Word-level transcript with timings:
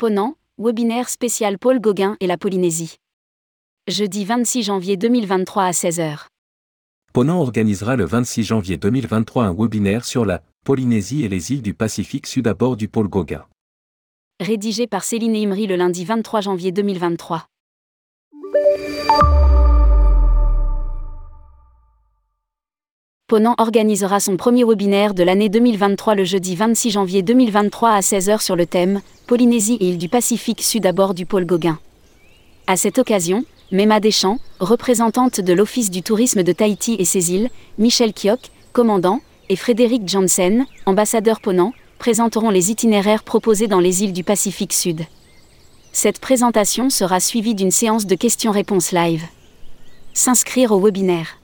Ponant, 0.00 0.36
webinaire 0.56 1.10
spécial 1.10 1.58
Paul 1.58 1.78
Gauguin 1.78 2.16
et 2.20 2.26
la 2.26 2.38
Polynésie. 2.38 2.96
Jeudi 3.86 4.24
26 4.24 4.62
janvier 4.62 4.96
2023 4.96 5.64
à 5.64 5.70
16h. 5.72 6.28
Ponant 7.12 7.38
organisera 7.38 7.96
le 7.96 8.06
26 8.06 8.44
janvier 8.44 8.78
2023 8.78 9.44
un 9.44 9.52
webinaire 9.54 10.06
sur 10.06 10.24
la 10.24 10.42
Polynésie 10.64 11.24
et 11.24 11.28
les 11.28 11.52
îles 11.52 11.60
du 11.60 11.74
Pacifique 11.74 12.26
Sud 12.26 12.46
à 12.48 12.54
bord 12.54 12.78
du 12.78 12.88
Paul 12.88 13.08
Gauguin. 13.08 13.44
Rédigé 14.40 14.86
par 14.86 15.04
Céline 15.04 15.36
Imri 15.36 15.66
le 15.66 15.76
lundi 15.76 16.06
23 16.06 16.40
janvier 16.40 16.72
2023. 16.72 17.44
Ponant 23.30 23.54
organisera 23.58 24.18
son 24.18 24.36
premier 24.36 24.64
webinaire 24.64 25.14
de 25.14 25.22
l'année 25.22 25.48
2023 25.48 26.16
le 26.16 26.24
jeudi 26.24 26.56
26 26.56 26.90
janvier 26.90 27.22
2023 27.22 27.90
à 27.90 28.00
16h 28.00 28.40
sur 28.42 28.56
le 28.56 28.66
thème 28.66 29.02
Polynésie 29.28 29.78
et 29.80 29.90
îles 29.90 29.98
du 29.98 30.08
Pacifique 30.08 30.62
Sud 30.62 30.84
à 30.84 30.90
bord 30.90 31.14
du 31.14 31.26
pôle 31.26 31.46
Gauguin. 31.46 31.78
À 32.66 32.76
cette 32.76 32.98
occasion, 32.98 33.44
Mema 33.70 34.00
Deschamps, 34.00 34.40
représentante 34.58 35.40
de 35.40 35.52
l'Office 35.52 35.92
du 35.92 36.02
tourisme 36.02 36.42
de 36.42 36.50
Tahiti 36.50 36.96
et 36.98 37.04
ses 37.04 37.32
îles, 37.32 37.50
Michel 37.78 38.12
Kiok, 38.12 38.40
commandant, 38.72 39.20
et 39.48 39.54
Frédéric 39.54 40.08
Janssen, 40.08 40.66
ambassadeur 40.84 41.40
Ponant, 41.40 41.72
présenteront 42.00 42.50
les 42.50 42.72
itinéraires 42.72 43.22
proposés 43.22 43.68
dans 43.68 43.78
les 43.78 44.02
îles 44.02 44.12
du 44.12 44.24
Pacifique 44.24 44.72
Sud. 44.72 45.02
Cette 45.92 46.18
présentation 46.18 46.90
sera 46.90 47.20
suivie 47.20 47.54
d'une 47.54 47.70
séance 47.70 48.06
de 48.06 48.16
questions-réponses 48.16 48.90
live. 48.90 49.22
S'inscrire 50.14 50.72
au 50.72 50.80
webinaire. 50.80 51.39